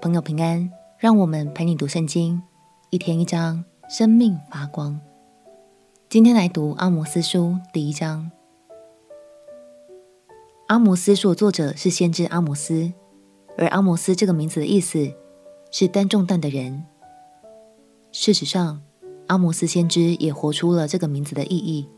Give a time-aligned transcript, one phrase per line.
[0.00, 2.40] 朋友平安，让我们陪你读圣经，
[2.90, 5.00] 一天一章，生命发光。
[6.08, 8.30] 今天来读阿摩斯书第一章。
[10.68, 12.92] 阿摩斯书的作者是先知阿摩斯，
[13.56, 15.12] 而阿摩斯这个名字的意思
[15.72, 16.84] 是担重担的人。
[18.12, 18.80] 事实上，
[19.26, 21.88] 阿摩斯先知也活出了这个名字的意义。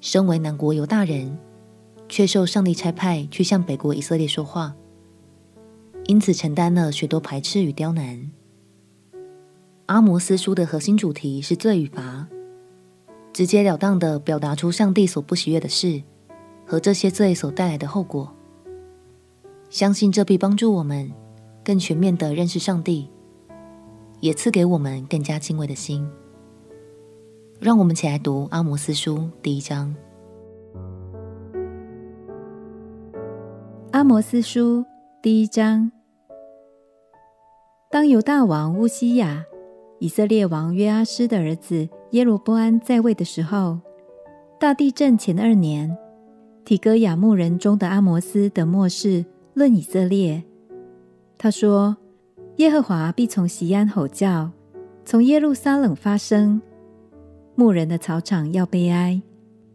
[0.00, 1.38] 身为南国犹大人。
[2.08, 4.76] 却受上帝差派去向北国以色列说话，
[6.06, 8.30] 因此承担了许多排斥与刁难。
[9.86, 12.26] 阿摩斯书的核心主题是罪与罚，
[13.32, 16.02] 直截了当地表达出上帝所不喜悦的事
[16.66, 18.32] 和这些罪所带来的后果。
[19.70, 21.10] 相信这必帮助我们
[21.64, 23.08] 更全面的认识上帝，
[24.20, 26.06] 也赐给我们更加敬畏的心。
[27.60, 29.94] 让我们起来读阿摩斯书第一章。
[33.92, 34.84] 阿摩斯书
[35.22, 35.92] 第一章：
[37.88, 39.44] 当犹大王乌西雅、
[40.00, 43.78] 以色列王约阿施的儿子耶罗波安在位的时候，
[44.58, 45.96] 大地震前二年，
[46.64, 50.42] 提哥亚牧人中的阿摩斯得默示论以色列。
[51.38, 51.96] 他说
[52.58, 54.50] ：“耶和华必从锡安吼叫，
[55.04, 56.60] 从耶路撒冷发声。
[57.54, 59.22] 牧人的草场要悲哀，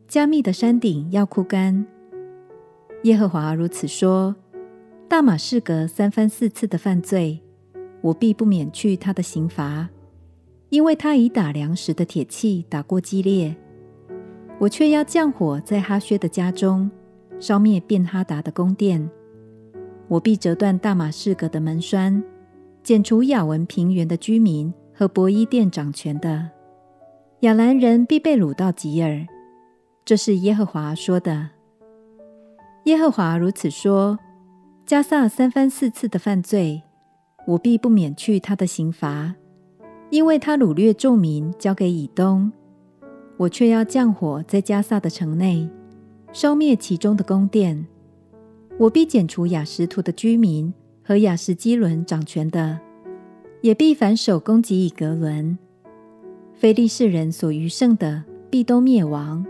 [0.09, 1.88] 加密的山顶要枯干。”
[3.04, 4.36] 耶和华如此说
[5.09, 7.41] ：“大马士革三番四次的犯罪，
[8.02, 9.88] 我必不免去他的刑罚，
[10.67, 13.55] 因为他以打粮食的铁器打过激烈。
[14.59, 16.92] 我却要降火在哈薛的家中，
[17.39, 19.09] 烧灭便哈达的宫殿。
[20.09, 22.21] 我必折断大马士革的门栓，
[22.83, 26.49] 剪除亚文平原的居民和伯伊甸掌权的。
[27.42, 29.26] 亚兰人必被掳到吉珥。
[30.03, 31.52] 这是耶和华说的。”
[32.83, 34.20] 耶和华如此说：
[34.87, 36.81] 迦萨三番四次的犯罪，
[37.45, 39.36] 我必不免去他的刑罚，
[40.09, 42.49] 因为他掳掠众民，交给以东。
[43.36, 45.70] 我却要降火在迦萨的城内，
[46.31, 47.86] 烧灭其中的宫殿。
[48.77, 52.80] 我必剪除雅什图的居民和雅什基伦掌权的，
[53.59, 55.59] 也必反手攻击以格伦。
[56.53, 59.45] 非利士人所余剩的，必都灭亡。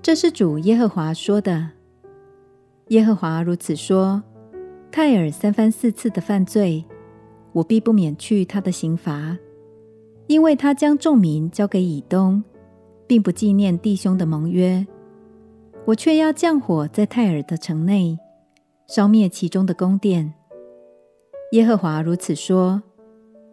[0.00, 1.70] 这是主耶和华说的。
[2.90, 4.22] 耶和华如此说：
[4.92, 6.84] 泰尔三番四次的犯罪，
[7.52, 9.38] 我必不免去他的刑罚，
[10.26, 12.42] 因为他将众民交给以东，
[13.06, 14.84] 并不纪念弟兄的盟约。
[15.84, 18.18] 我却要降火在泰尔的城内，
[18.88, 20.34] 烧灭其中的宫殿。
[21.52, 22.82] 耶和华如此说：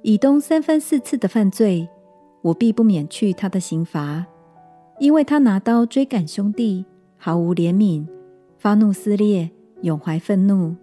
[0.02, 1.88] 以东三番四次的犯罪，
[2.42, 4.26] 我必不免去他的刑罚，
[5.00, 6.84] 因为他拿刀追赶兄弟，
[7.16, 8.08] 毫无怜悯。
[8.58, 9.52] 发怒撕裂，
[9.84, 10.76] 永怀愤怒。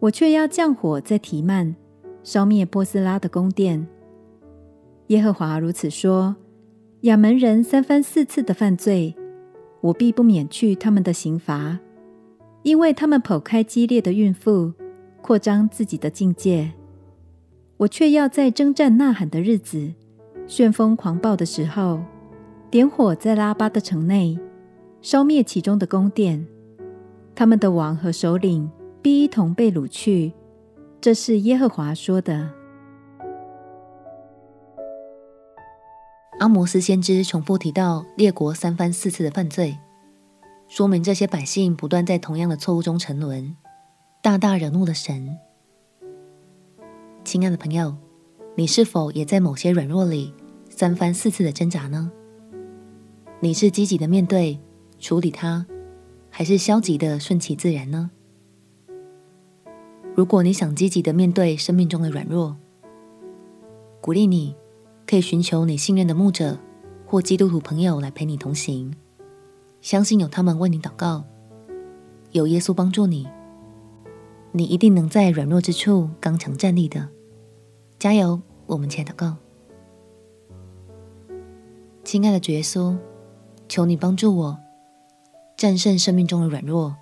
[0.00, 1.76] 我却要降火在提曼，
[2.22, 3.86] 烧灭波斯拉的宫殿。
[5.08, 6.34] 耶和华如此说：
[7.02, 9.14] 亚扪人三番四次的犯罪，
[9.82, 11.78] 我必不免去他们的刑罚，
[12.62, 14.72] 因为他们剖开激烈的孕妇，
[15.20, 16.72] 扩张自己的境界。
[17.76, 19.92] 我却要在征战呐喊的日子，
[20.46, 22.00] 旋风狂暴的时候，
[22.70, 24.38] 点火在拉巴的城内，
[25.02, 26.46] 烧灭其中的宫殿。
[27.34, 28.70] 他们的王和首领
[29.02, 30.32] 必一同被掳去，
[31.00, 32.50] 这是耶和华说的。
[36.38, 39.78] 阿摩斯先知重复提到列国三番四次的犯罪，
[40.68, 43.56] 说明这些百姓不断在同样的错误中沉沦，
[44.22, 45.38] 大大惹怒了神。
[47.24, 47.96] 亲爱的朋友，
[48.54, 50.34] 你是否也在某些软弱里
[50.68, 52.10] 三番四次的挣扎呢？
[53.40, 54.58] 你是积极的面对
[54.98, 55.66] 处理它，
[56.30, 58.10] 还是消极的顺其自然呢？
[60.20, 62.54] 如果你想积极的面对生命中的软弱，
[64.02, 64.54] 鼓励你
[65.06, 66.58] 可以寻求你信任的牧者
[67.06, 68.92] 或基督徒朋友来陪你同行，
[69.80, 71.24] 相信有他们为你祷告，
[72.32, 73.26] 有耶稣帮助你，
[74.52, 77.08] 你一定能在软弱之处刚强站立的。
[77.98, 78.42] 加油！
[78.66, 79.36] 我们前祷告，
[82.04, 82.94] 亲爱的主耶稣，
[83.70, 84.58] 求你帮助我。
[85.56, 86.94] 战胜生命中的软弱，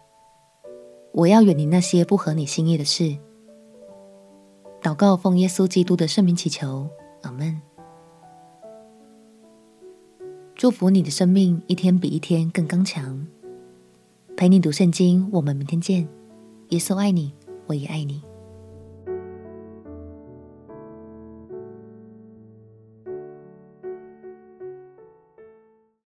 [1.18, 3.18] 我要远离那些不合你心意的事，
[4.80, 6.88] 祷告奉耶稣基督的圣名祈求，
[7.22, 7.60] 阿门。
[10.54, 13.26] 祝福你的生命一天比一天更刚强。
[14.36, 16.08] 陪你读圣经，我们明天见。
[16.68, 17.34] 耶稣爱你，
[17.66, 18.22] 我也爱你。